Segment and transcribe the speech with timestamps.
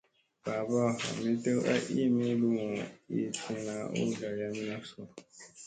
[0.45, 2.67] Babaa ,ami tew a iimi lumu
[3.15, 5.01] ii tilla u ɗarayamina su?